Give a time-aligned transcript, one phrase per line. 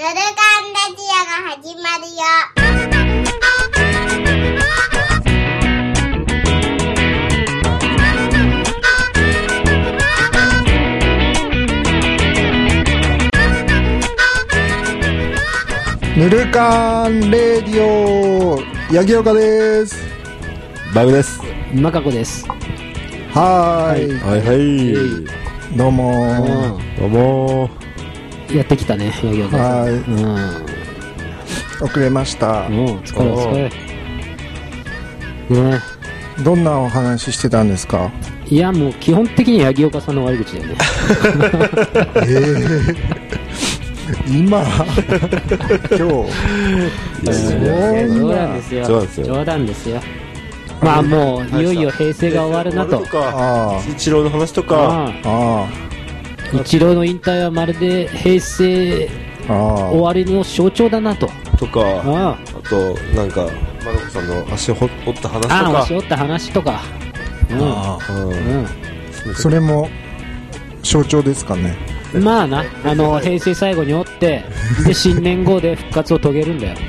[0.00, 2.24] ぬるかんラジオが始まるよ。
[16.16, 18.56] ぬるかんレディオ
[18.88, 19.96] 八木岡です
[20.94, 21.42] バグです。
[21.74, 22.46] マカコです。
[23.34, 25.76] はーいはいはい。
[25.76, 27.79] どうもうどうもん。
[28.54, 29.80] やってきたね、八木岡さん。
[29.80, 29.84] は
[31.82, 31.86] うん。
[31.86, 32.68] 遅れました。
[32.68, 33.70] もう、疲れ疲
[35.54, 35.62] れ。
[35.72, 35.80] ね。
[36.44, 38.10] どんなお話ししてたんですか？
[38.46, 40.74] いや、もう基本的に八木岡さんの悪口だよね。
[42.26, 42.42] え
[42.88, 42.94] え
[44.28, 44.62] 今？
[45.90, 45.98] 今日？
[45.98, 49.06] そうなんですよ。
[49.24, 50.00] 冗談ですよ。
[50.82, 53.04] まあもう、いよいよ平成が終わるなと。
[53.90, 55.89] 一郎の話とか、ああ
[56.52, 59.08] イチローの引退はまるで平成
[59.46, 61.28] 終わりの象徴だなと。
[61.58, 63.46] とか、ああと、なんか、
[63.84, 66.80] まどこさんの足をほ折った話とあ、ああ、かし、おった話とか。
[67.50, 67.58] うん
[69.28, 69.34] うん。
[69.34, 69.88] それも
[70.82, 71.76] 象徴ですかね
[72.14, 72.24] うん。
[72.24, 74.44] まあな、あの、 平成最後におって、
[74.86, 76.76] で、新年後で復活を遂げるんだよ。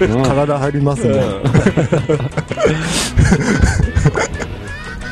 [0.00, 1.22] うん体入りますね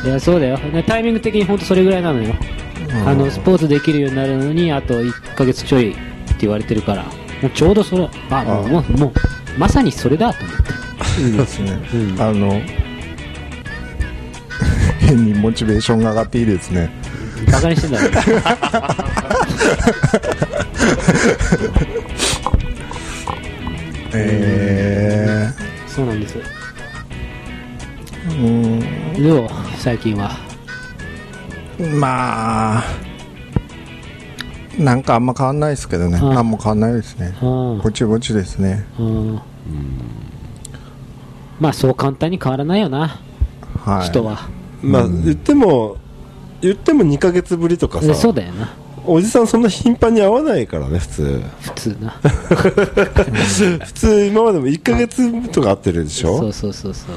[0.05, 0.59] いや、そうだよ。
[0.59, 2.35] ねタイミング的に本当それぐらいなのよ。
[3.07, 6.01] あの、スポーツできるようになるのに、あと1ヶ月ちょいって
[6.41, 7.11] 言われてるから、も
[7.49, 9.13] うちょうどそれ、まあ、もう、もう、もう
[9.59, 10.63] まさにそれだと思って。
[11.21, 12.59] いいですねうんあの
[15.01, 16.89] 変にモチベーションが上がっていいですね
[17.51, 18.09] バカにしてんだろ。
[24.15, 25.51] え
[25.87, 26.37] そうなんです。
[26.39, 26.43] え
[28.31, 28.81] うん
[29.23, 29.49] どう？
[29.83, 30.31] 最近は。
[31.99, 32.85] まあ
[34.79, 37.79] なんかあんま変わんないですけどねうん何も変わんないですねうん。
[37.83, 39.41] ぼちぼちですねうん。
[41.59, 43.19] まあ、そう簡単に変わらないよな、
[43.85, 44.49] はい人は。
[44.83, 45.97] まあ、言っても、
[46.61, 48.73] 言っても2ヶ月ぶりとかでそうさ、だよな。
[49.05, 51.43] おじさんそんな頻繁に会わないからね、普通。
[51.61, 52.11] 普通な。
[53.85, 56.39] 普通、今までも1ヶ月とか会ってるでしょ？
[56.39, 57.17] そうそうそうそう。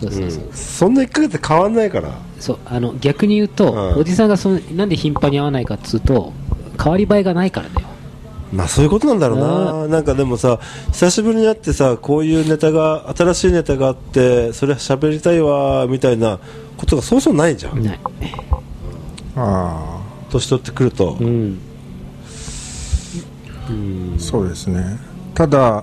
[0.00, 0.44] そうそうそう。
[0.52, 2.10] そんな1ヶ月変わんないから。
[2.40, 4.00] そうあの逆に言うと、うん。
[4.00, 6.32] おじさんがそのなんで頻繁に会わないかっつうと
[6.82, 7.88] 変わり映えがないからだよ。
[8.52, 10.60] まあそういうことなんだろうな、なんかでもさ、
[10.92, 16.38] 久しぶりに会ってさ、こういうネタが、新しいネタがあって、それ喋りたいわみたいな
[16.76, 18.00] ことがそうそうないじゃん、ない。
[19.36, 20.00] あ
[20.30, 21.16] 年取ってくると。
[21.20, 21.58] う、ん。
[23.66, 24.98] あそうですね。
[25.34, 25.82] ただ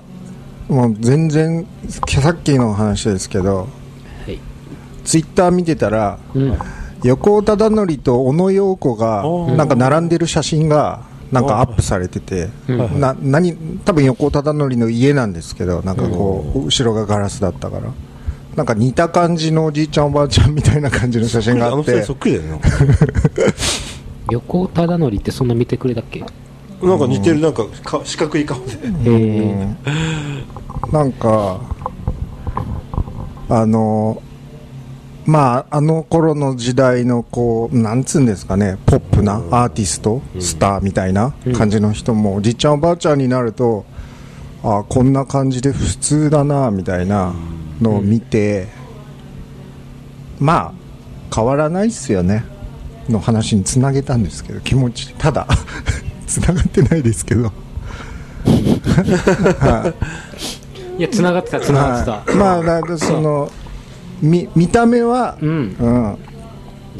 [0.68, 3.81] もう全然さっきの話ですけどはい
[5.12, 6.58] ツイッター見てたらうん。
[7.02, 9.22] 横尾忠則と小野陽子が
[9.58, 12.98] なんか並んでる写真がなんかアップされてて、うん。
[12.98, 17.92] な何多分横尾忠則の家なんですけどなんかこう後ろがガラスだったから。
[18.56, 21.90] なんか似た感じのおじいちゃんおばあちゃんみたいな感じの写真があって。
[21.90, 22.60] あの二人そっくりだよね。
[24.32, 26.20] 横尾忠則ってそんな見てくれだっけ？
[26.20, 29.74] へなんか似てる、なんかか四角い顔で、え
[30.90, 31.60] なんか
[33.50, 34.22] あの
[35.24, 43.84] まああの頃の時代のこうなんつうんですかねポップなアーティスト、スターみたいな感じの人も、おじいちゃんおばあちゃんになると
[44.64, 47.34] あこんな感じで普通だなみたいな
[47.80, 48.68] のを見て、
[50.40, 52.44] まあ変わらないっすよね
[53.08, 55.46] の話につなげたんですけど気持ちただ
[56.26, 57.52] つながってないですけど。
[60.98, 62.62] いや繋がってた繋がってた、はい。
[62.64, 63.50] まあその
[64.22, 65.76] 見見た目は、うん。
[65.78, 66.18] うん。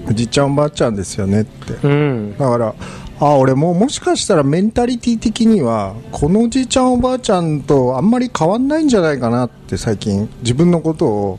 [0.09, 1.75] おじいちゃんおばあちゃんですよねって。
[1.87, 2.37] うん。
[2.37, 2.75] だから
[3.21, 10.29] あ俺ももしかしたらメンタリティ的にはこのおじいちゃんおばあちゃんとあんまり変わんないんじゃないかなって最近。
[10.41, 11.39] 自分のことを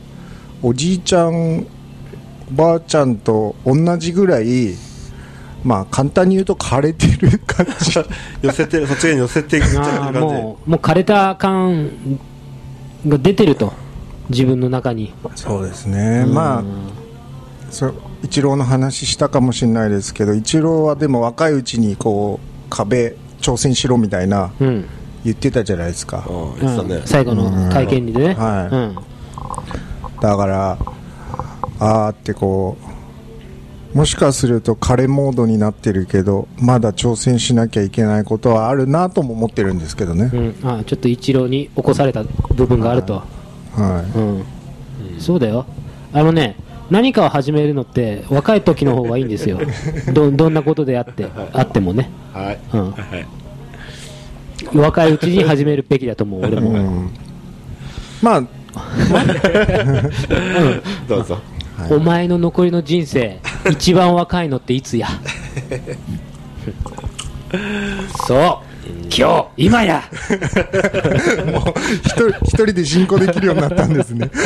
[0.62, 1.66] おじいちゃんお
[2.52, 4.76] ばあちゃんと同じぐらい
[5.64, 8.00] まあ簡単に言うと枯れてる感じ。
[8.41, 11.90] 寄せて、そっち側に寄せていっちゃってあーる感もうもう枯れた感
[13.08, 13.74] が出てると
[14.29, 15.14] 自分の中に。
[15.35, 16.25] そうですね。
[16.25, 16.64] まあ
[17.70, 24.85] そうイチローの話したかもしれないですけどイチローはでも若いうちにこう壁挑戦しろみたいなうん、
[25.25, 26.23] 言ってたじゃないですか。
[26.59, 26.66] じ。
[26.66, 26.96] うん、ね。
[26.97, 27.02] ん、。
[27.05, 28.75] 最後の体験にでね、はい。
[28.75, 29.14] うん
[30.23, 30.78] だから
[31.79, 32.78] あーってこ
[33.93, 43.26] うもしかすると彼モードになってるけどまだ挑戦しなきゃいけないことはあるなとも思ってるんですけどね、うん、あちょっと一郎に起こされた部分があると、は
[43.78, 44.43] うん。
[45.20, 45.66] そうだよ。
[46.11, 46.55] あのね
[46.90, 49.59] 何かを始めるのって若い時の方がいいんですよ。
[50.14, 52.59] どどんなことであってあってもね、はい。
[52.73, 53.25] うん、はい。
[54.78, 57.09] 若いうちに始めるべきだと思う俺も、うん
[58.22, 58.43] まあ。
[61.08, 61.40] どうぞ。
[61.90, 65.08] お前の残りの人生一番若いのっていつや？
[68.28, 68.72] そう
[69.16, 70.03] 今日今や。
[72.03, 74.30] 一人一人で進行できるようになったんですね。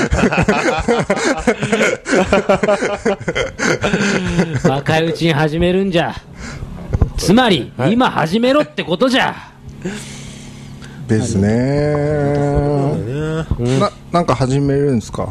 [4.67, 6.13] 若いうちに始めるんじゃ。
[7.17, 9.35] つまり、今始めろってことじゃ。
[11.07, 11.93] ですね。
[13.79, 15.29] ななんか始めるんですか？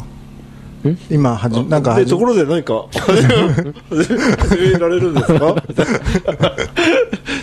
[1.10, 3.26] 今はじなんかところで何か始
[4.56, 5.56] められるんですか？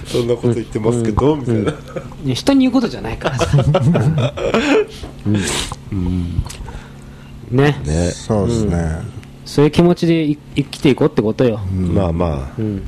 [0.05, 1.71] そんなこと言ってますけど、みたいな、
[2.23, 3.38] ね人に言うことじゃないから。
[3.39, 3.47] さ、
[5.91, 6.44] うん。
[7.51, 7.81] ね。
[7.85, 8.11] ね。
[8.11, 9.01] そうですね、
[9.45, 12.51] そういう気持ちでい生きていこうってことよ、まあまあ。
[12.57, 12.83] うん、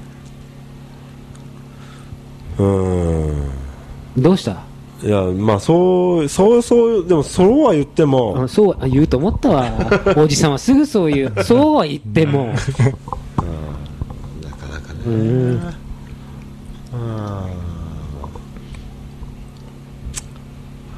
[2.58, 3.50] うーん。
[4.18, 4.64] どうした？
[5.04, 8.44] いやまあそうそうそうでもそうは言っても。
[8.44, 9.70] あそうあ言うと思ったわ。
[10.18, 11.44] おじさんはすぐそう言う。
[11.44, 12.46] そうは言っても。
[12.48, 12.62] なか
[14.68, 15.62] なかねうん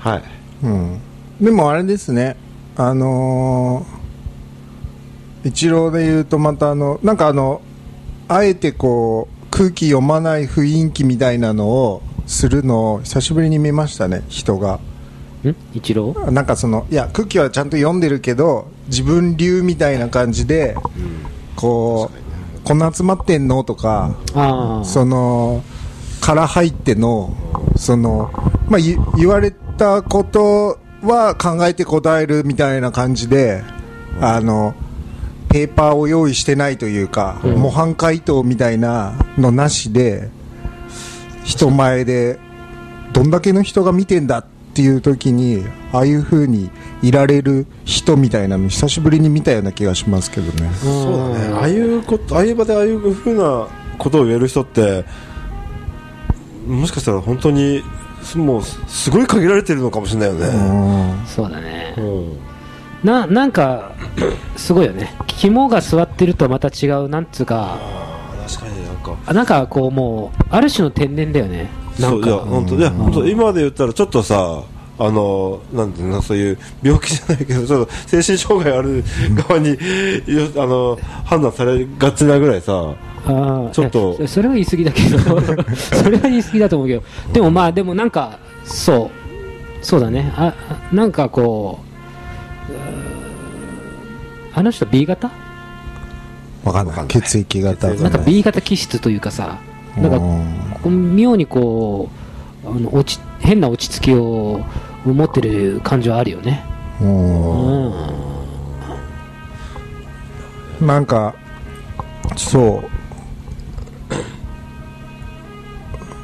[0.07, 0.23] はい。
[0.63, 0.99] うん、
[1.41, 2.37] でもあれですね。
[2.77, 7.61] あのー、一郎で言うとまたあのなんかあの
[8.27, 14.79] あえてこう空気読まない雰囲気みたいなのをするのを久しぶりに見ましたね人が。
[15.43, 15.55] ん？
[15.73, 20.75] 一郎なんかそのいや空気はちゃんと読んでるけど自分流みたいな感じで、
[21.55, 23.63] こうこんな集まってんの？
[23.63, 24.15] とか
[24.85, 25.63] その
[26.21, 27.35] から入っての？
[27.75, 28.31] その、
[28.69, 33.63] まあ、言言われたことは考えて答えるみたいな感じで
[34.19, 34.75] あの
[35.49, 40.29] ペーパーを用意してないというか、模範解答みたいなのなしで
[41.45, 42.37] 人前で
[43.13, 45.63] どんだけの人が見てんだっていう時に
[45.93, 46.69] ああいう風に
[47.01, 50.69] いられる人みたいなの久しぶりに見たような気がしますけどね。
[50.73, 55.05] そうだねああいうことああいう場でああいうふうなことを言える人って
[56.67, 57.81] もしかしたら本当に
[58.35, 61.25] もうすごい限られてるのかもしれないようね、ん。
[61.25, 61.93] そうだね。
[61.97, 62.37] うん。
[63.03, 63.91] ななんか
[64.55, 65.13] すごいよね。
[65.27, 67.77] 肝が座ってるとはまた違うなんつうか。
[68.47, 69.15] 確かになんか。
[69.25, 71.69] あなんかこうもうある種の天然だよね。
[71.99, 74.63] なそういや本当いや本当今で言ったらちょっとさ
[74.99, 79.03] あのなんていうのそういう病気じゃないけどちょっと精神障害ある
[79.47, 79.75] 側によ
[80.57, 82.95] あの判断されがちなぐらいさ
[83.27, 84.27] ああちょっと。
[84.27, 85.19] それは言い過ぎだけど。
[85.75, 87.03] それは言い過ぎだと思うけど。
[87.33, 89.11] でもまあでもなんかそ
[89.81, 89.85] う。
[89.85, 90.31] そうだね。
[90.35, 91.87] ああなんかこう
[94.53, 95.29] あの人 B 型？
[96.63, 97.07] わかんない。
[97.07, 99.57] 血液型なんか B 型気質というかさ
[99.95, 102.09] なんか妙にこ
[102.65, 104.61] うあの落ち変な落ち着きを
[105.05, 106.63] 持ってる感じはあるよね。
[107.01, 107.85] うん。
[107.87, 107.89] う
[110.83, 110.87] ん。
[110.87, 111.35] なんか
[112.35, 112.96] そう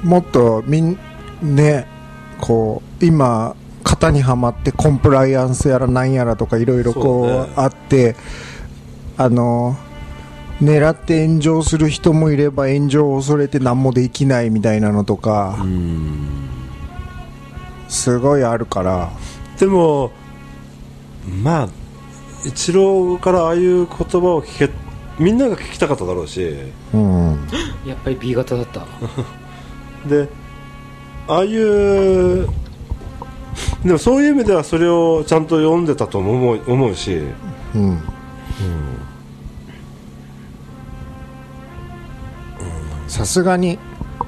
[0.03, 0.97] もっとみん
[1.41, 1.87] ね
[2.39, 8.15] こう今型にはまってコンプライアンスやらなんやらとかいろいろこうあって
[9.17, 9.77] あの
[10.61, 15.57] 狙って炎上する人もいれば炎上を恐れて何もできないみたいなのとか
[17.89, 19.11] すごいあるから。
[19.59, 20.11] でも
[21.41, 21.69] まあ
[22.45, 24.73] 一郎からああいう言葉を聞け
[25.19, 26.53] みんなが聞きたかっただろうし。
[26.93, 27.47] うん。
[27.85, 28.85] やっぱり B 型だった
[30.07, 30.27] で
[31.27, 32.47] ああいう
[33.85, 37.21] でもそういう意味ではそれをちゃんと読んでたと思う思うし。
[37.75, 37.99] うん。
[43.13, 43.77] さすがに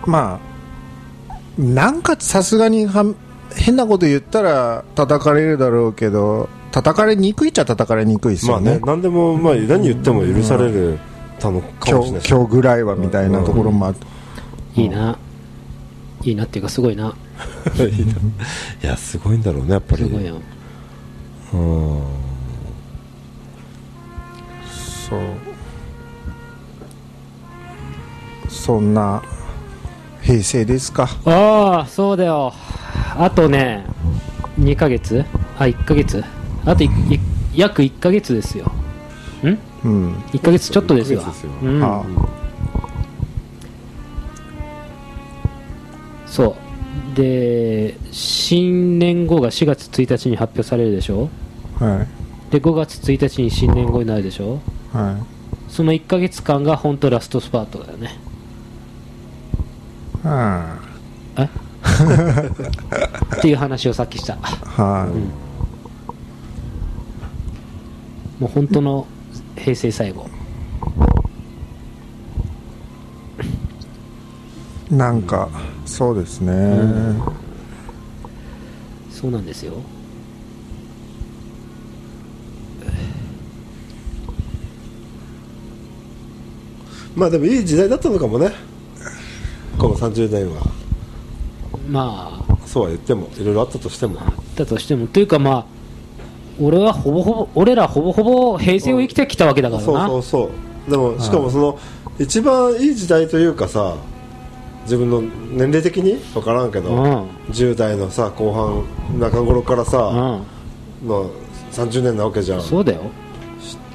[0.06, 3.16] まあなんかさすがには
[3.56, 11.00] 変なこと言ったら叩かれるだろうけど叩かれにくいっちゃ叩かれにくいですまあよね,、ね何でもまあ何言っても許される
[11.40, 14.06] たのかもしれないし今日今日ぐらいはみたいなところもあって、
[14.76, 15.18] いいな
[16.26, 17.16] いいなっていうかすごいな。
[18.84, 20.04] いやすごいんだろうねやっぱり。
[20.04, 20.42] すごいよ。
[21.54, 22.02] うん。
[25.08, 25.20] そう。
[28.50, 29.22] そんな
[30.22, 31.08] 平成ですか。
[31.26, 32.52] ああそうだよ。
[33.18, 33.86] あとね
[34.60, 35.24] 2ヶ月？
[35.60, 36.24] あ1ヶ月？
[36.66, 36.84] あと
[37.54, 38.72] 約1ヶ月ですよ。
[39.44, 39.60] ん？
[39.84, 40.14] うん。
[40.34, 41.52] 1ヶ月ちょっとですよ1ヶ月ですよ。
[41.62, 41.80] うん。
[41.80, 42.04] は
[46.36, 46.56] そう。
[47.16, 51.30] で新年後が4月1日に発表されるでしょ？
[51.80, 52.08] あはい。
[52.52, 54.60] で5月1日に新年後になるでしょ？
[54.92, 55.26] は
[55.70, 58.20] その1ヶ月間が本当ラストスパートだよね。
[60.24, 60.28] い。
[60.28, 60.78] は
[61.38, 61.44] え？
[63.38, 64.34] っていう話をさっきした。
[64.34, 64.38] い。
[64.38, 65.46] はい
[68.42, 69.08] もう本当の
[69.56, 70.30] 平成最後
[74.92, 75.50] なんか
[75.86, 76.80] そうですね、
[79.10, 79.74] そうなんですよ。
[87.16, 88.52] まあでもいい時代だったのかもね。
[89.78, 90.62] この30年は。
[91.90, 92.68] まあ。
[92.68, 94.20] そうは言ってもいろいろあったとしても。
[94.56, 95.66] だとしてもというかまあ
[96.60, 100.52] 俺はほぼほぼ俺らほぼほぼ平成を生きてきたわけだからな、そうそうそ
[100.88, 100.92] う。
[100.92, 101.80] でもしかもその
[102.20, 103.96] 一番いい時代というかさ
[104.86, 107.28] 自分の年齢的に分からんけど、うん。
[107.52, 110.44] 10代のさ後半中頃からさ、
[111.02, 111.08] うん。
[111.08, 111.30] の
[111.72, 112.62] 30年なわけじゃん。
[112.62, 113.02] そうだよ。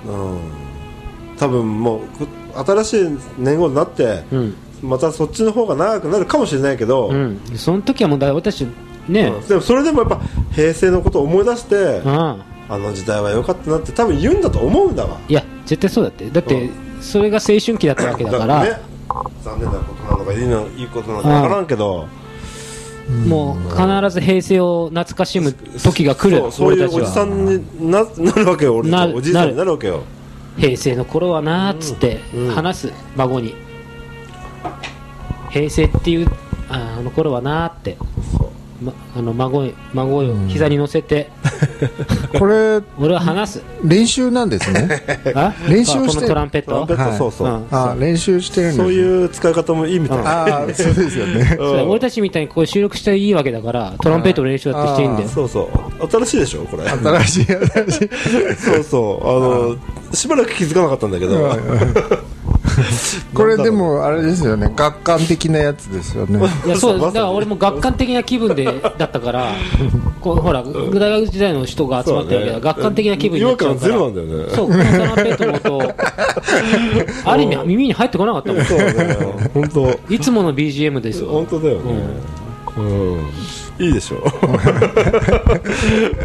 [0.07, 0.39] うん。
[1.39, 2.01] 多分もう
[2.55, 4.55] こ新しい年号になって、うん。
[4.83, 7.41] またそっちの方が長くなるかもしれないけど、うん。
[7.57, 8.67] その時はもうだ私
[9.09, 9.29] ね。
[9.29, 9.49] うん。
[9.49, 10.21] でもそれでもやっぱ
[10.53, 12.43] 平成のことを思い出して、うん。
[12.71, 15.19] あの時代は良かったなって多分言うんだと思うんだわ。
[15.29, 16.29] いや絶対そうだって。
[16.31, 16.71] だって
[17.01, 18.90] それが青春期だったわけだからね
[19.43, 22.07] 残念なことなのかいいのいいことなのか分からんけど、
[23.27, 30.03] もう必ず平成を懐かしむ時が来るそういうおじさんにななるわけよ俺なおじいさんになるわけよ。
[30.57, 33.55] 平成の頃はなーっつってうん話す孫に。
[35.51, 36.29] 平成っていう
[36.69, 37.97] ああの頃はなーって
[38.81, 41.31] ま、あの孫に孫を膝に乗せて、
[42.39, 43.63] これ俺は話す。
[43.85, 45.03] 練習なんですね。
[45.35, 45.53] あ？
[45.69, 45.99] 練習して。
[45.99, 46.87] あこのトランペット？
[47.19, 47.67] そうそう、うん。
[47.71, 50.19] あ練習してるんですそういう使い方もいいみたい。
[50.19, 51.59] ああそうですよね。
[51.87, 55.29] 俺たちみたいにこう収録していいわけだからトランペットの練習だってしていいんだよ。
[55.29, 55.69] そうそ
[56.01, 56.09] う。
[56.11, 56.85] 新しいでしょこれ。
[56.89, 58.11] 新しい新しい。
[58.57, 59.29] そうそう。
[59.29, 59.33] あ
[59.75, 61.57] のしばらく気づかなかったんだけど
[63.35, 64.73] これでもあれですよね。
[64.77, 66.39] 楽観的なやつですよね。
[66.67, 68.65] いやそうだから俺も楽観的な気分で
[68.99, 69.53] だったから
[70.21, 73.95] こうほら大学時代の人が集まってるわけだ、そうね楽観的な気分になっちゃうから。
[73.95, 74.55] 違和感ゼロなんだよね。
[74.55, 75.95] そうこのトランペットの音
[77.31, 78.65] ある意味耳に入ってこなかったもん。
[78.65, 79.17] そうね
[79.55, 80.01] 本当。
[80.13, 81.83] いつもの BGM ですよ本当だよね。
[82.77, 83.21] うん
[83.81, 84.23] いいでしょ。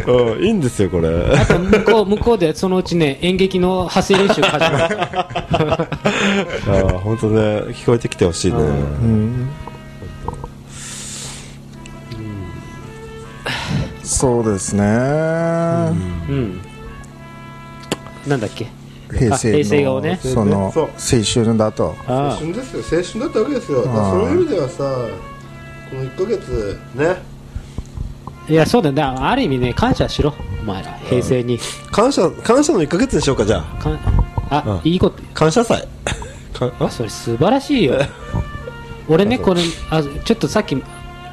[0.06, 1.08] うんいいんですよこれ。
[1.08, 4.98] あと向こう向こうでそのうちね演劇の発声練習が始まる。
[6.68, 7.40] ああ本当ね
[7.72, 8.58] 聞こえてきてほしいね。
[8.58, 9.48] うん。
[14.02, 14.86] そうですね、う
[16.32, 16.60] ん。
[18.26, 18.66] なんだっけ？
[19.12, 20.18] 平成のあ平成顔ね。
[20.22, 20.88] その青
[21.34, 21.96] 春だと。
[22.06, 22.36] 青あ。
[22.36, 22.98] 春ですよ。
[22.98, 23.82] 青春だったわけですよ。
[23.84, 24.84] だからそういう意味ではさ
[25.90, 27.16] この1ヶ月ねあ
[28.48, 28.94] いやそうだよ。
[28.94, 30.92] だからある意味ね感謝しろお前ら。
[31.08, 31.58] 平成に。
[31.90, 33.82] 感謝感謝の1ヶ月にしようかじゃあ。
[33.82, 33.98] かん
[34.50, 34.88] あ、うん。
[34.90, 35.22] いいこと。
[35.34, 35.86] 感謝祭。
[36.54, 36.90] かあ？
[36.90, 37.96] それ素晴らしいよ。
[39.08, 39.60] 俺ねこれ
[39.90, 40.76] あちょっとさっき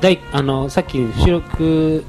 [0.02, 2.04] 大あのさっき収録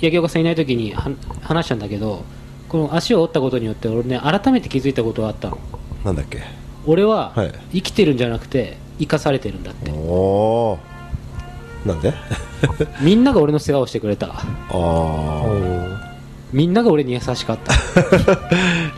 [0.00, 1.10] 八木岡さんいない時には
[1.42, 2.22] 話したんだけど
[2.68, 5.58] この足を折ったことによって俺ね改めて気づいたことがあったの。
[6.04, 6.42] なんだっけ？
[6.86, 7.52] 俺ははい。
[7.74, 9.90] 生きてるんじゃなくて生かされてるんだって。
[9.90, 10.78] おお
[11.88, 12.14] なんで？
[13.02, 14.26] みんなが俺の世話をしてくれた。
[14.28, 14.32] あ
[14.70, 15.42] あ
[16.52, 17.74] みんなが俺に優しかった。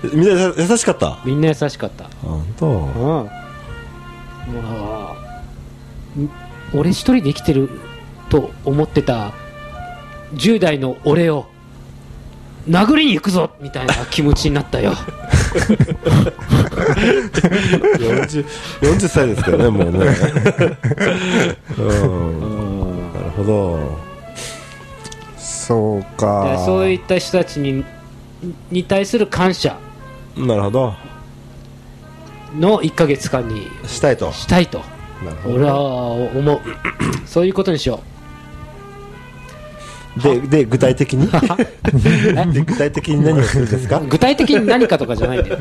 [0.14, 1.18] みんなや優しかった？
[1.24, 2.04] みんな優しかった。
[2.22, 2.66] 本当？
[2.66, 2.74] うん。
[2.74, 3.26] も
[6.74, 7.68] う俺一人で生きてる
[8.28, 9.32] と思ってた
[10.34, 11.46] 10代の俺を
[12.68, 13.50] 殴りに行くぞ！
[13.60, 14.92] みたいな気持ちになったよ。
[17.90, 18.44] 40,
[18.80, 20.06] 40歳ですからねもうね。
[21.78, 22.59] うん
[23.42, 23.98] ほど。
[25.38, 27.84] そうでかそういった人たちに
[28.70, 29.76] に対する感謝。
[30.36, 30.94] なるほど。
[32.58, 34.32] の1ヶ月間にしたいと。
[34.32, 34.78] したいと。
[35.24, 36.60] なるほ俺は思う。
[37.26, 38.00] そういうことにしよ
[40.16, 41.28] どでで具体的に？
[42.52, 44.00] で具体的に何をするんですか？
[44.08, 45.58] 具体的に何かとかじゃないんだよ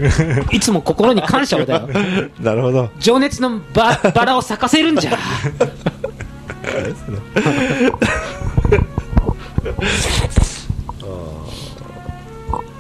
[0.52, 1.90] いつも心に感謝をだよ。
[2.42, 2.90] なるほど。
[3.00, 5.12] 情熱のババラを咲かせるんじゃ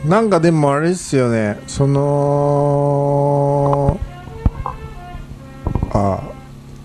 [0.05, 1.60] なんかでもあれですよね。
[1.67, 3.19] その
[5.91, 6.22] あ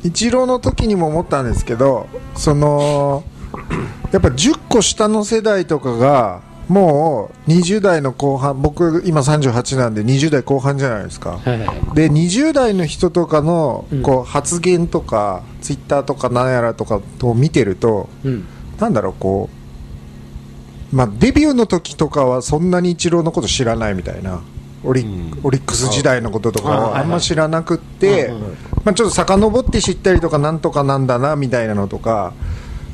[0.03, 3.25] イチローの時にも思ったんですけどその
[4.13, 11.39] やっぱ10個下の世代とかがもう20代の後半僕今38なんで20代後半じゃないですか。
[11.39, 11.59] はい。
[11.59, 14.03] はいで20代の人とかのうん。
[14.03, 18.45] こう発言とか、ツイッターとかなんやらとかを見てるとうん。
[18.81, 19.49] なんだろうこ
[20.93, 24.43] う、まあ、デビューの時とかはそんなにイチローのこと知らないみたいな。
[24.85, 25.07] オリ,、
[25.43, 28.33] オリックス時代のこととかをあんま知らなくって、
[28.85, 32.35] まあ、ちょっと遡って知ったりとかなんとかなんだなみたいなのとか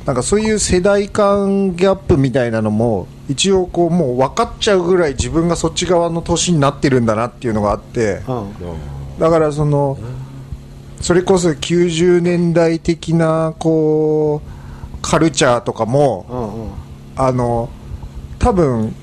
[0.06, 8.20] なんかそういう世代間ギャップみたいなのも一応こうもう分かっちゃうぐらい自分がそっち側の年になってるんだなっていうのがあって
[9.20, 9.96] だからその
[11.00, 16.26] それこそ90年代的なこうカルチャーとかも
[17.16, 17.70] あの
[18.38, 18.94] 多分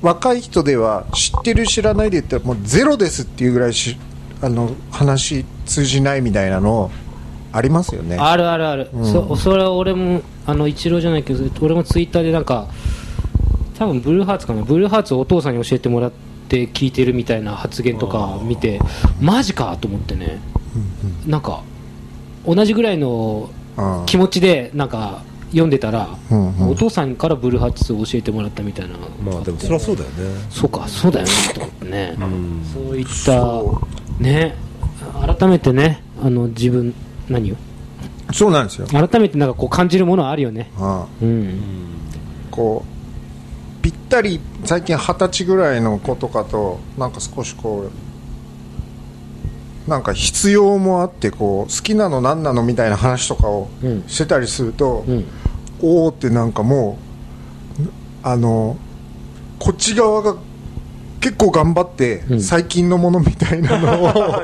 [0.00, 3.96] 若い人では知ってる知らないで言ったらもうゼロですっていうぐらいし
[4.42, 6.90] あの話通じないみたいなのを
[7.56, 8.16] ありますよね。
[8.16, 12.66] あるあるある、そそれは俺もあの一郎じゃないけど俺もツイッターでなんか
[13.78, 14.62] 多分ブルーハーツかな。
[14.62, 16.12] ブルーハーツをお父さんに教えてもらっ
[16.48, 18.80] て聞いてるみたいな発言とか見て
[19.20, 20.40] マジかと思ってね、
[21.26, 21.62] なんか
[22.44, 26.68] 同じぐらいのうん気持ちでなんか読んでたら、うんうん。
[26.70, 28.96] お父さんからブルーハーツを教えてもらったみたいな。
[29.24, 30.14] まあでもそりゃそうだよね。
[30.50, 32.64] そうかそうだよねと思ってね、ん。
[32.64, 34.56] そういったね。
[35.36, 36.94] 改めてねあの自分
[37.28, 37.56] 何を？
[38.32, 40.70] そうなんですよ、改めてなんかこう感じるものはあるよね。
[40.78, 41.60] うんうん。
[42.50, 47.90] こうぴったり最近二十歳ぐらいの子とかとなんか少しこ
[49.86, 54.04] うなんか必要もあってこう好きなの何なのみたいな話とかをうん。
[54.08, 55.24] してたりすると、うん。
[55.82, 56.98] おおってなんかも
[57.78, 57.88] う
[58.22, 58.76] あの
[59.58, 60.36] こっち側が
[61.24, 62.40] 結構頑張ってうん。
[62.42, 64.42] 最近のものみたいなのを、 あ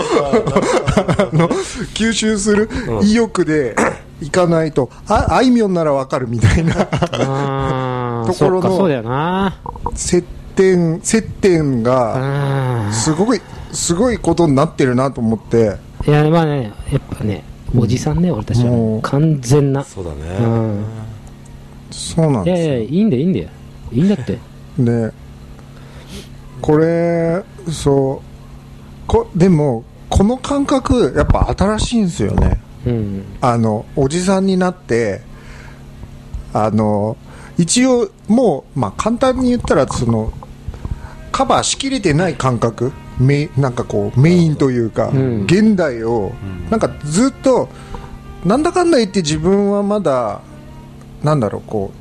[1.31, 1.47] の
[1.93, 2.71] 吸収する
[3.03, 3.77] 意欲で
[4.23, 7.27] いかないとああいみょんならわかるみたいなところ
[8.27, 9.59] のそっかそうだよな。
[9.95, 10.25] 接
[10.57, 15.77] 点接点があすごいすごいことになってるなと思って。
[16.05, 17.45] ーいやまあねやっぱね
[17.77, 19.03] おじさんね俺たちはもう。
[19.03, 19.85] 完全な。
[19.85, 20.17] そうだね。
[20.41, 20.85] うん。
[21.91, 22.75] そうなんいやですよ。
[22.75, 23.49] いやいいんだよいいんだよ。
[23.93, 24.39] いいんだって。
[24.79, 25.13] で
[26.61, 29.07] これそう。
[29.07, 32.61] こでもこの感覚やっぱ新しいんですよね。
[32.87, 33.25] うん。
[33.41, 35.23] あのおじさんになって
[36.53, 37.17] あの
[37.59, 40.33] 一応もう、まあ、簡単に言ったらその
[41.33, 42.93] カバーしきれてない感覚。
[43.19, 45.45] メなんかこうメインというか、ん。
[45.45, 46.33] 現代を、
[46.71, 47.69] なんかずっと
[48.45, 50.41] なんだかんだ言って自分はまだ
[51.23, 52.00] なんだろうこう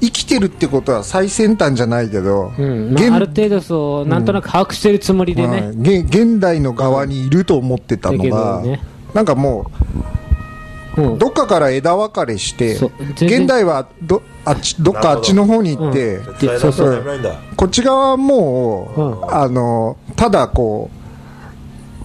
[0.00, 2.94] 生きてるってことは最先端じゃないけど、うん。
[2.94, 8.82] ま現あ、ある程度そうなんとなく把握してるつもりでね、はい現現代の側にいると思ってたのだが、けどね
[9.14, 9.70] なんかも
[10.96, 11.18] ううん。
[11.18, 12.76] どっかから枝分かれして
[13.14, 14.92] 現代はどあっちど。
[14.92, 16.20] っかあっちの方に行って、
[16.58, 17.04] そうそう
[17.56, 19.34] こっち側はもう、うん。
[19.34, 20.90] あのただこ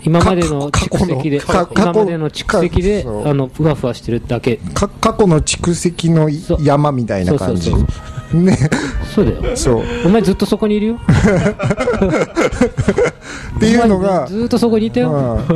[0.05, 4.57] 今までの蓄積でか過去の蓄積であのふわふわしてるだけ。
[4.73, 6.29] 過去の蓄積の
[6.61, 7.85] 山みたいな感じそう
[8.31, 8.41] そう。
[8.41, 8.57] ね。
[9.13, 9.57] そうだよ。
[9.57, 9.83] そう。
[10.05, 10.99] お前ずっとそこにいるよ。
[13.55, 15.43] っていうのおが前ずっとそこにいたよ、うん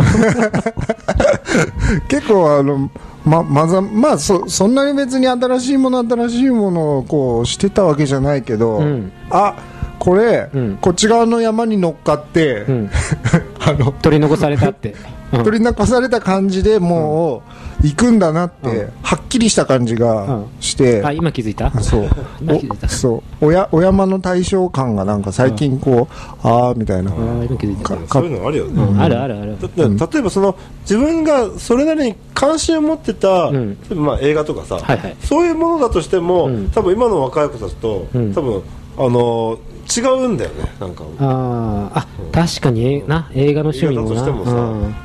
[2.07, 2.89] 結構あの
[3.25, 9.11] ままざまあそそんなに別に新しいもの新しいものをこうしてたわけじゃないけど、うん。
[9.29, 9.55] あ
[9.99, 10.77] これ、うん。
[10.79, 12.89] こっち側の山に乗っかって、うん。
[13.59, 14.95] あの取り残されたって、
[15.33, 17.41] う ん取り残された感じでも
[17.83, 18.89] う行くんだなって、うん。
[19.01, 20.45] はっきりした感じがうん。
[20.61, 21.69] して、あ今気づいた？
[21.81, 22.09] そう。
[22.41, 22.87] 今気づいた？
[22.87, 23.45] おそう。
[23.45, 27.89] おやお山の対象感がなんか最近こう、ああみたいな、あー今気づいた。
[27.95, 29.01] かそういうのあるよね、うん。
[29.01, 29.57] あるあるある。
[29.75, 33.51] 例えばその自分がそれなりに関心を持ってた、
[33.93, 35.15] まあ映画とかさ、はいはい。
[35.23, 36.69] そういうものだとしても、うん。
[36.69, 38.33] 多分今の若い子たちと、うん。
[38.33, 38.61] 多分
[38.97, 39.57] あのー
[39.95, 41.03] 違うんだよねなんか。
[41.19, 44.11] あーあ確かにえな映画の趣味もな。
[44.11, 44.95] 映画だとしてもさうん。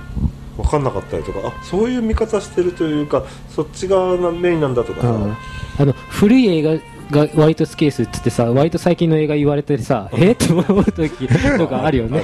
[0.59, 5.37] 分かんなかったりとかあそういう見方してるというかそっち側がメインなんだとかさ、うん。
[5.79, 6.75] あの古い映画
[7.11, 12.23] が割と好きですって言ってさ割と最近の映画言われてさえーって思う時とかあるよね。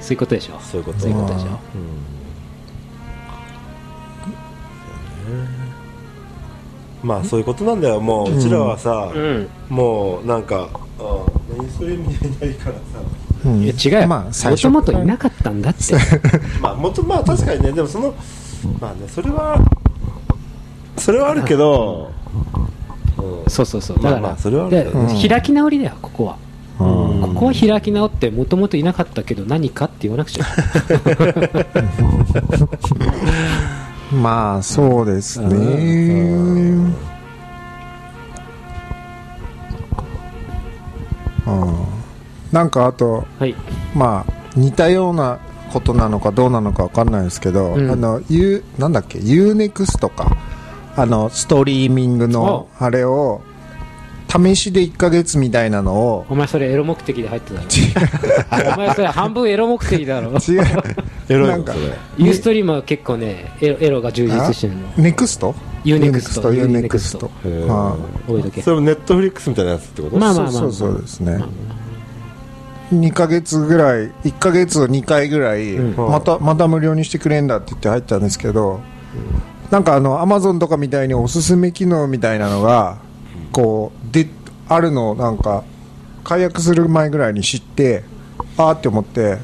[0.00, 0.58] そういうことでしょ。
[0.60, 1.00] そういうこと。
[1.00, 1.28] そういうこ
[7.02, 8.00] まあそういうことなんだよ。
[8.00, 9.48] もううちらはさ、うん。
[9.68, 12.80] もうなんかあ何そういう意味でないからさ。
[13.44, 13.62] うん。
[13.62, 14.08] いや違うよ。
[14.08, 14.62] まあ最も初。
[14.62, 15.94] ともといなかったんだって。
[16.60, 17.72] まあもとまあ確かにね。
[17.72, 18.14] でもその
[18.80, 19.58] まあねそれは
[20.96, 22.10] それはあるけど、
[23.18, 23.50] うん。
[23.50, 24.02] そうそうそう。
[24.02, 24.92] だから、それはあるけど。
[24.92, 25.28] でうん。
[25.28, 26.36] 開き直りだよここは。
[26.80, 27.34] うん。
[27.34, 30.44] ここは開き直ってもともといなかったけど何かって言わなくちゃ
[34.12, 35.48] まあそうですね。
[41.46, 41.86] うん。
[42.52, 43.54] なんかあとはい。
[43.94, 45.38] まあ似たような
[45.72, 47.90] ことなのかどうなのかわかんないですけど、うん。
[47.90, 50.36] あの U なんだっけ？UNEXT か
[50.96, 53.42] あのストリーミングのあれを
[54.30, 56.26] 試しで1ヶ月みたいなのを。
[56.28, 57.66] お前それエロ目的で入ってたろ
[58.74, 60.30] お前それ半分エロ目的だろ？
[60.32, 60.62] 違う。
[61.28, 61.74] エロいなんか。
[61.74, 61.94] のそれ。
[62.18, 64.88] ユーストリームは結構ねエロエロが充実してるの。
[64.96, 65.54] ネクスト？
[65.82, 67.66] ユーネクストへー。
[67.66, 68.62] は覚えとけ。
[68.62, 70.16] それもネットフリックスみたいなやつってこと？
[70.16, 71.44] まあまあまあそうそうそうですね。
[72.92, 76.10] 2ヶ月ぐらい1ヶ月を2回ぐらい、うん。
[76.10, 78.80] またまた無料にしてくれんだって言って入ったんですけど、
[79.70, 82.98] なんかあのアマゾンとかみたいにおすすめ機能みたいなのが
[83.52, 84.28] こうで
[84.68, 85.64] あるのをなんか
[86.24, 88.04] 解約する前ぐらいに知って
[88.56, 89.38] あーって思って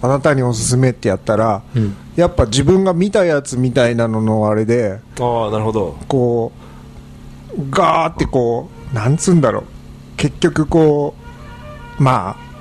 [0.00, 1.96] あなたにおすすめってやったら、うん。
[2.16, 5.96] やっぱ自分が見たやつみたいなののあれでああなるほど。
[6.08, 6.52] こ
[7.56, 9.64] うガーってこうなんつうんだろう。
[10.16, 11.14] 結局こ
[11.98, 12.51] うまあ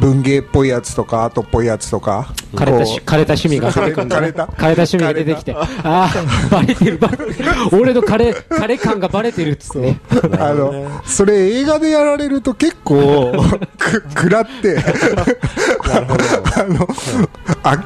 [0.00, 4.44] 文芸っぽいやつとかアートっぽいやつとか枯れた枯れた趣味が出てくるんだ、ね、枯れた。
[4.46, 5.54] 枯れた趣味が出てきて。
[5.54, 6.10] ああ
[6.50, 6.98] バレてる。
[6.98, 10.00] バレてる俺の枯れ枯れ感がバレてるっつってね。
[10.10, 13.32] うあのそれ映画でやられると結構
[13.78, 14.78] く食らって。
[16.56, 16.88] あの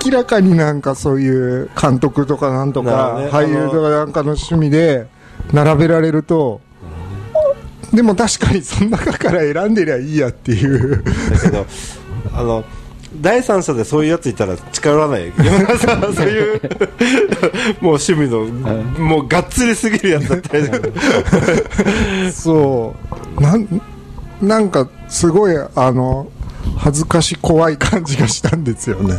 [0.04, 3.28] 明らかになんかそういう監督とかなんとかね。
[3.28, 5.06] 俳優とかなんかの趣味で
[5.52, 6.60] 並べられると
[7.92, 11.04] でも確かにその中から選んでりゃいいやっていう。
[11.04, 11.66] だけど
[12.34, 12.64] あの
[13.20, 15.32] 第三者でそういうやついたら近寄らない
[16.14, 16.60] そういう
[17.80, 18.44] もう趣味の
[18.98, 20.64] もうがっつりすぎるやつだったり。
[22.32, 22.94] そ
[23.38, 23.40] う。
[23.40, 23.82] なん
[24.42, 26.26] なんかすごいあの
[26.76, 29.14] 恥ずかし怖い感じがしたんですよね。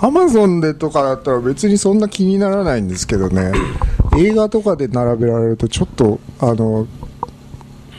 [0.00, 3.50] アマゾンでとかだったら別にそんな気にならないんですけどね。
[4.16, 6.86] 映画とかで並べられるとちょっとあの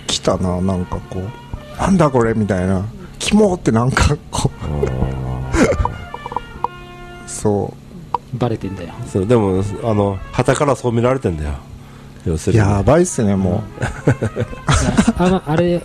[0.07, 1.45] 来たななんかこう。
[1.77, 2.85] なんだこれみたいな
[3.19, 4.51] キモってなんかこ
[7.25, 7.29] う。
[7.29, 7.73] そ
[8.33, 8.37] う。
[8.37, 8.93] バレてんだよ。
[9.07, 11.53] そうでもあの旗からそう見られてんだよ。
[12.25, 12.59] 要するに。
[12.59, 13.63] やばいっすねも
[15.17, 15.81] あのあれ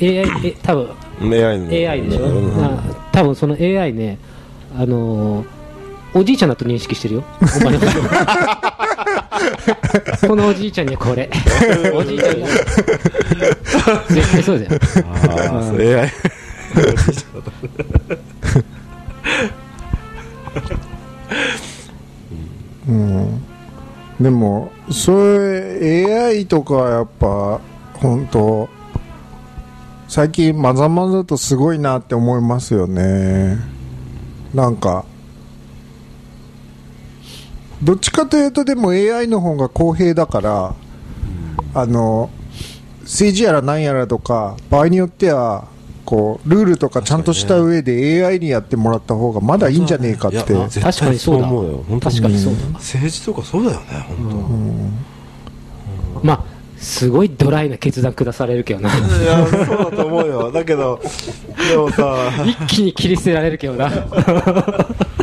[0.00, 0.88] AI え多分。
[1.20, 1.68] AI の。
[1.68, 2.64] AI でしょ、うん。
[2.64, 4.18] あ多分その AI ね
[4.76, 5.46] あのー
[6.14, 7.24] おじいちゃんだと認識してるよ。
[7.40, 7.80] お前の。
[10.28, 11.30] このおじいちゃんにはこれ。
[11.94, 12.48] おじいちゃんには
[14.10, 14.70] 絶対そうだよ。
[15.24, 15.80] ああそう。
[15.80, 16.10] AI
[22.88, 23.42] ううん。
[24.20, 27.60] でもそれ AI とかやっぱ
[27.94, 28.68] 本当
[30.08, 33.58] 最近まざまざとすごいなって思いますよね。
[34.54, 35.06] なんか
[37.82, 40.74] どっちかというとでも AI の方が公平だから
[41.74, 42.30] あの
[43.00, 45.71] 政治やら何やらとか場合によっては
[46.12, 50.38] こうルールとかちゃんとした上で AI にやってもらった方がまだいいんじゃねえかって。
[50.38, 50.52] 確
[50.98, 51.46] かにそうだ。
[51.46, 51.84] 思うよ。
[51.88, 52.60] 本当確かにそうだ。
[52.74, 54.92] 政治とかそうだよね本
[56.22, 56.44] まあ
[56.76, 58.90] すごいドライな決断下されるけどな。
[58.90, 59.22] 当。
[59.22, 60.52] いやそうだと思うよ。
[60.52, 61.00] だけど
[61.70, 62.14] でもさ。
[62.44, 63.88] 一気に切り捨てられるけどな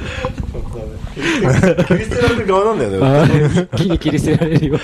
[1.19, 3.69] 切り捨てられる側なんだよね。
[3.73, 4.79] 一気に切り捨てられるよ。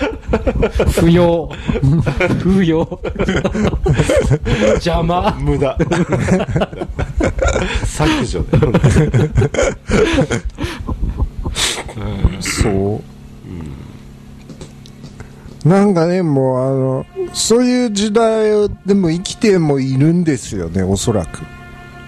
[1.00, 1.50] 不要。
[2.39, 3.00] 不要。
[4.76, 5.32] 邪魔。
[5.39, 5.78] 無駄。
[7.86, 8.48] 削除ね
[12.41, 13.02] そ
[15.65, 21.39] う、なんかねもうあのそういう時代でも生きてもいるんですよねおそらく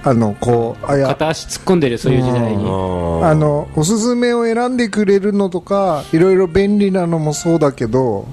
[0.03, 2.63] あのこうあや片足突っ込んでるよそういう時代に。
[2.65, 8.27] あのおすすめを選んでくれるのとかいろいろ便利なのもそうだけど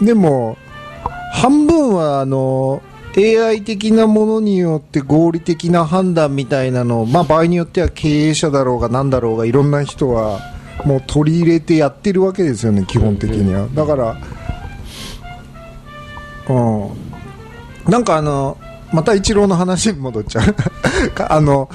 [0.00, 0.56] でも
[1.34, 2.82] 半分はあの
[3.16, 10.40] AI 的なものによって合理的な判断みたいなのを、まあ、場合によっては経営者だろうが何だろうがいろんな人は
[10.84, 13.68] もう取り入れてやってるわけですよね基本的には。
[13.74, 14.16] だから
[16.48, 16.90] う
[17.88, 17.90] ん。
[17.90, 18.58] なんかあの
[18.92, 20.54] またイチローの話に戻っちゃう。
[21.28, 21.68] あの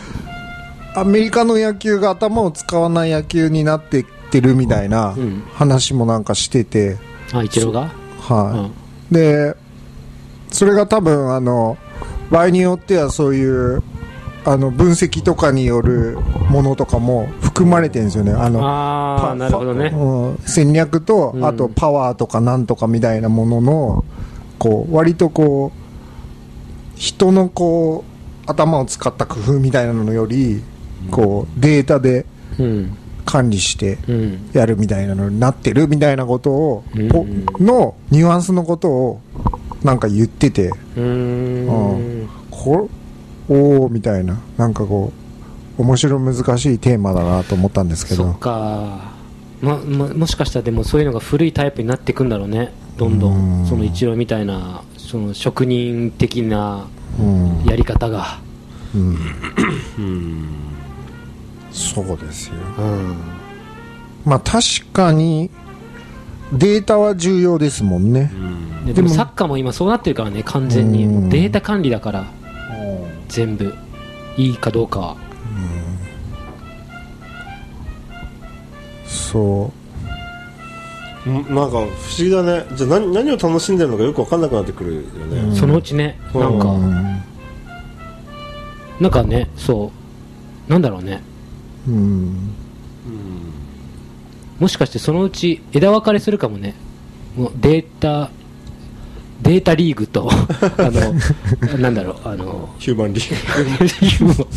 [0.96, 5.44] アメリカの野球が頭を使わない野球になってってるみたいなうん。
[5.54, 6.98] 話もなんかしてて、
[7.32, 7.92] あ一郎が？
[8.20, 8.72] は
[9.12, 9.56] い、で
[10.50, 11.78] それが多分あの
[12.32, 13.84] 場合によってはそういう
[14.46, 16.18] あの分析とかによる
[16.50, 18.32] ものとかも含まれてるんですよね。
[18.32, 19.88] あのああなるほどね。
[19.88, 21.46] うん、戦略と、うん。
[21.46, 24.06] あとパワーとかなんとかみたいなものの
[24.58, 25.83] こう割とこう
[26.96, 30.62] 人のこう頭を使った工夫みたいなのより
[31.12, 32.26] こうデータで
[32.60, 32.98] うん。
[33.26, 34.50] 管理してうん。
[34.52, 39.22] やるみたいなのになってるみたいなことを、のニュアンスのことを
[39.82, 42.30] なんか言っててうーん。
[42.52, 42.90] こ
[43.50, 45.14] おおみたいななんかこ
[45.78, 48.24] う面白難しいテーマだなと思ったんですけど。
[48.26, 49.14] そっか。
[49.62, 52.74] まももしかしたらでもそういうのが古いタイプになっていくんだろうね。
[52.98, 53.66] どんどん。
[53.66, 56.88] その一郎みたいなその職人的な
[57.20, 57.64] うん。
[57.66, 58.40] やり方が、
[61.72, 62.56] そうですよ。
[62.80, 63.18] うん、
[64.26, 65.52] まあ確かに
[66.52, 71.30] データは重要ですもんね、でもででもサッカーも今そうなってるからね完全に。
[71.30, 72.26] データ管理だから
[73.28, 73.72] 全部。
[74.36, 75.16] いいかどうかは。
[79.06, 79.78] そう。
[79.78, 79.83] うん
[81.26, 82.66] なんか不思議だね。
[82.76, 86.70] じゃあ何何を楽しんでるのかよく分かんなくなってくるよね、そのうちねなんか。
[86.70, 87.24] うん
[89.00, 89.92] なんかねそ
[90.70, 90.72] う。
[90.72, 91.22] なんだろうね。
[91.88, 92.54] うん。
[94.60, 96.76] もしかしてそのうち枝分かれするかもね。
[97.36, 98.30] もうデータ
[99.42, 100.30] データリーグと
[100.78, 104.48] あのなんだろうあのヒューマンリーグ。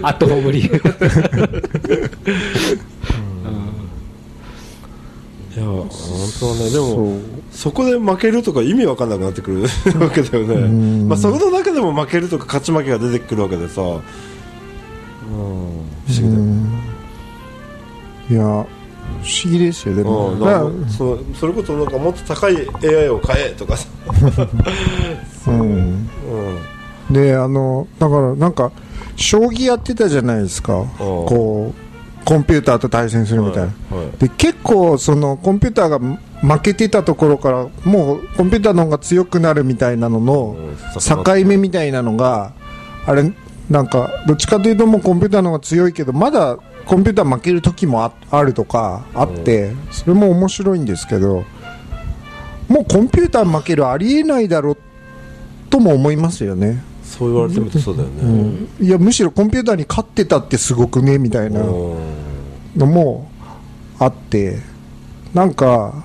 [0.06, 0.94] アットホームリーグ
[5.66, 5.88] 本
[6.40, 7.18] 当はねでも
[7.50, 9.62] そこで負けるとか意味わかんなくなってくる
[10.00, 11.08] わけだよね、ん。
[11.08, 14.02] まあ、そこの中でも負けるとか勝ち負けが出てくるわけでさ、うん、不思
[16.08, 18.66] 議だよ、いや
[19.22, 23.88] 不思議ですよでも、うん、そそれこそなんかもっと高い AI を買えとかさ、
[25.48, 26.08] うん。
[27.10, 27.10] う。
[27.10, 28.70] ん、であのだからなんか
[29.16, 30.84] 将棋やってたじゃないですか。
[30.98, 31.85] こう
[32.26, 34.18] コンピューターと対戦するみたいな、はいはい。
[34.18, 42.52] で結構そのコンピューターが負けてたところからもうコンピューターの方が強くなるみたいなののうん境目みたいなのが
[43.06, 43.32] あれ
[43.70, 51.44] なんかどっちかというともうコンピューターの方が強いけどまだコンピューター負ける時もああるとかあってそれも面白いんですけど
[52.68, 54.78] もうコンピューター負けるありえないだろう
[55.70, 61.96] とも思いますよね、そう言われてみるとそうだよね、うん、いやむしろコンピューターに勝ってたってすごくねみたいなうん。
[62.76, 63.30] のも
[63.98, 64.58] あって
[65.32, 66.04] なんか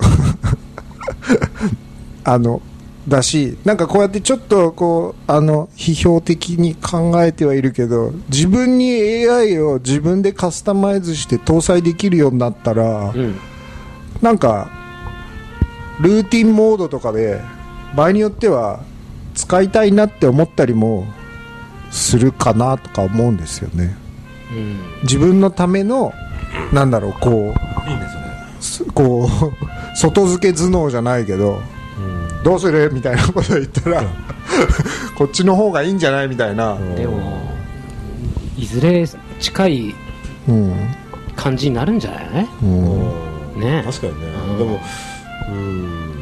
[2.24, 2.60] あの
[3.06, 13.36] だしなんかこうやってちょっとこうあの批評的に考えてはいるけど自分に AI を自分でカスタマイズして搭載できるようになったら、うん。
[14.20, 14.68] なんか
[16.00, 17.40] ルーティンモードとかで
[17.96, 18.80] 場合によっては
[19.38, 21.06] 使いたいなって思ったりも
[21.92, 23.96] するかなとか思うんですよね。
[24.50, 24.76] うん。
[25.02, 26.12] 自分のための
[26.72, 27.34] なんだろうこう
[27.88, 28.08] いいね
[28.60, 31.62] すこう外付け頭脳じゃないけど、
[32.42, 34.02] どうするみたいなこと言ったら、
[35.16, 37.40] こっちの方がいいんじゃないみたいな、でも
[38.56, 39.06] いずれ
[39.38, 39.94] 近い
[40.48, 40.74] うん
[41.36, 42.48] 感じになるんじゃない？
[42.62, 43.60] うん。
[43.60, 43.84] ね。
[43.86, 44.58] 確かにね、うん。
[44.58, 44.80] でも
[45.48, 46.14] うん。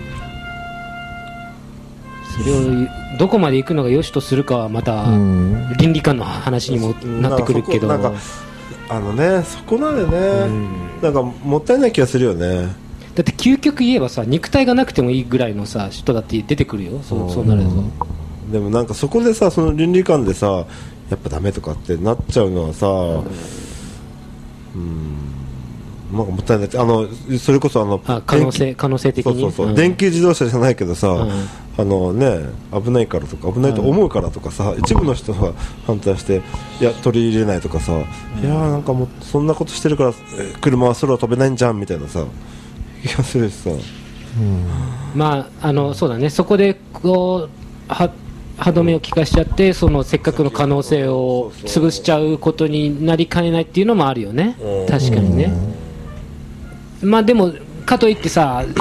[2.39, 5.75] それをどこまで行くのが良しとするかはまたうん。
[5.79, 7.89] 倫理観の話にもなってくるけど。
[7.89, 8.13] なんか
[8.89, 10.69] あのねそこなんでね、うん。
[11.03, 12.69] なんかもったいない気がするよね。
[13.15, 17.01] だって究極言えばさ肉体がなくてもいいぐらいのさ人だって出てくるよ。
[17.03, 17.69] そうそうなると。
[18.53, 20.67] でもなんかそこでさその倫理観でさ
[21.11, 22.87] やっぱダメとかってなっちゃうのはさ
[24.75, 25.26] うん
[26.17, 26.69] なんかもったいない。
[26.77, 27.07] あの
[27.39, 29.35] それこそあのあ可能電性可能性的に？
[29.35, 29.75] 気そうそうそう、ん。
[29.75, 31.31] 電気自動車じゃないけどさ、ん。
[31.79, 32.41] あのね
[32.73, 35.53] 危ないからとか危ないと思うからとかさ、一部の人が
[35.87, 36.41] 反対して
[36.81, 42.25] いや取り入れないとかさ、いやーなんかもうそんなことしてるからえ車は空飛べないんじゃんみたいなさ
[43.03, 43.71] 気がするしさ。
[45.15, 46.31] まああのそうだね。
[46.31, 48.11] そこでこうは
[48.59, 54.57] 歯止めを効かしちゃってそのせっかくの可能性を潰しちゃうことになりかねないっていうのもあるよね。
[54.61, 54.87] うん。
[54.87, 55.53] 確かにね
[57.03, 57.53] まあでも
[57.85, 58.75] かといってさう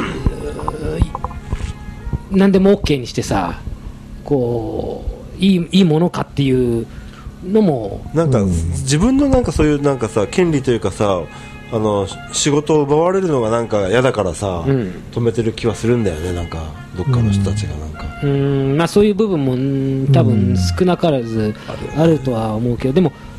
[2.36, 3.60] 何でも OK にしてさ
[4.24, 5.04] こ
[5.40, 6.88] ういいいいものかっていう
[7.44, 11.22] のもなんか、自分のなんかそういうなんかさ権利というかさ
[11.72, 15.04] あのし仕事を奪われるのがなんか嫌だからさ、うん。
[15.12, 16.64] 止めてる気はするんだよねなんか
[16.96, 18.78] どっかの人たちがなんか、うーん。
[18.78, 21.54] まあそういう部分もうん多分少なからず
[21.98, 23.35] あるとは思うけどでもうん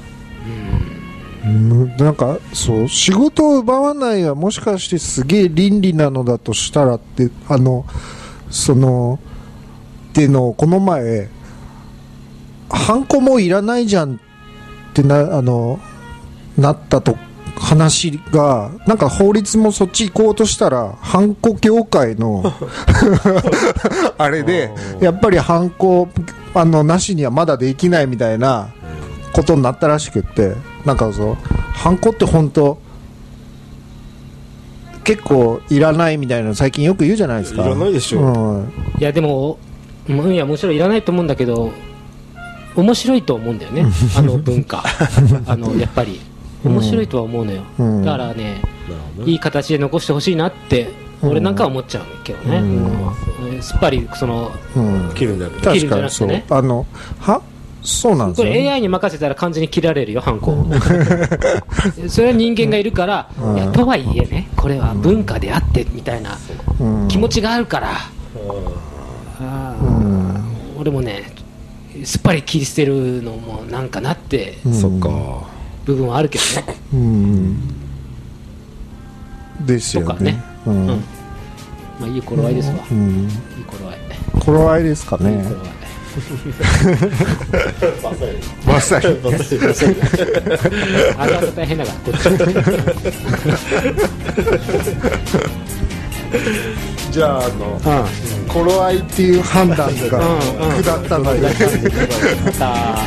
[1.46, 7.84] なんかそう仕事を奪わないはもしかしてすげえ倫理なのだとしたらってあの
[8.50, 9.20] その
[10.10, 11.28] っていうのをこの前
[12.68, 14.18] ハンコもいらないじゃんっ
[14.92, 15.78] てなあの
[16.58, 17.16] なったと
[17.54, 22.42] 話がなんか法律もそっち行こうとしたらハンコ協会の
[24.18, 26.08] あれでやっぱりハンコ
[26.54, 28.70] あのなしにはまだできないみたいな
[29.32, 30.75] ことになったらしくって。
[30.86, 32.78] なんかそうハンコって本当
[35.04, 37.64] 結構いらないみたいなの最近よく言うじゃないですか。
[37.64, 38.58] いらないでしょう。
[38.62, 38.72] ん。
[38.98, 39.58] いやでも、
[40.08, 41.72] うんいやもちろんいらないと思うんだけど
[42.76, 43.86] 面白いと思うんだよね。
[44.16, 44.82] あの文化。
[45.46, 46.20] あのやっぱり。
[46.64, 48.04] 面白いとは思うのよ、うん。
[48.04, 48.60] だからね
[49.24, 50.90] いい形で残してほしいなって
[51.22, 53.62] 俺なんかは思っちゃうけどね、うん。
[53.62, 55.10] すっぱりそのうん。
[55.14, 55.90] 切るんじゃかにそう。
[56.00, 56.44] なくてね。
[56.50, 56.84] あの
[57.20, 57.40] は
[57.86, 60.52] そうなんですこれよね AI に任せたら完全に切られるよ、ハンコ。
[62.08, 66.36] それは人間がいるから、いやとはいえね、これは文化であってみたいな
[66.80, 67.08] うん。
[67.08, 67.90] 気持ちがあるから、
[70.76, 71.32] 俺もね、
[72.04, 75.08] すっぱり切り捨てるのもなんかなってそっか。
[75.84, 76.76] 部分はあるけどね。
[76.92, 77.56] うん。
[79.64, 80.32] ですよね。
[80.32, 80.42] ね。
[80.66, 80.86] ううん。
[80.86, 80.96] んま
[82.02, 82.74] あいい頃合いですわ。
[82.90, 83.20] うん。
[83.20, 83.96] いい頃合い。
[84.40, 85.30] 頃合いですかね。
[85.30, 85.38] いい
[88.02, 88.36] 頃合い。
[88.66, 89.06] まさに
[91.18, 92.22] あれ大変だから、こっち。
[97.12, 97.82] じゃああのうん。
[98.48, 99.84] 頃合いっていう判断が
[100.82, 101.50] 下ったので、ま
[102.52, 102.98] た、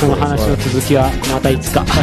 [0.00, 1.80] この話の続きはまたいつか。
[1.80, 1.94] はは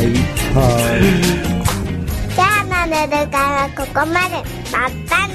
[0.00, 0.16] いい
[0.54, 0.58] は
[0.98, 1.02] い
[2.34, 4.36] じゃあなるるからここまで
[4.72, 5.34] またね